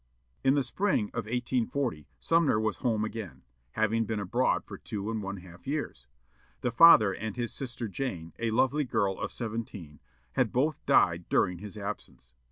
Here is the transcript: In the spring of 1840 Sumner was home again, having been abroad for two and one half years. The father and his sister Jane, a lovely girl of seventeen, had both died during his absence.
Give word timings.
In 0.43 0.55
the 0.55 0.63
spring 0.63 1.09
of 1.09 1.25
1840 1.25 2.07
Sumner 2.19 2.59
was 2.59 2.77
home 2.77 3.05
again, 3.05 3.43
having 3.73 4.05
been 4.07 4.19
abroad 4.19 4.63
for 4.65 4.79
two 4.79 5.11
and 5.11 5.21
one 5.21 5.37
half 5.37 5.67
years. 5.67 6.07
The 6.61 6.71
father 6.71 7.13
and 7.13 7.35
his 7.35 7.53
sister 7.53 7.87
Jane, 7.87 8.33
a 8.39 8.49
lovely 8.49 8.83
girl 8.83 9.19
of 9.19 9.31
seventeen, 9.31 9.99
had 10.31 10.51
both 10.51 10.83
died 10.87 11.29
during 11.29 11.59
his 11.59 11.77
absence. 11.77 12.33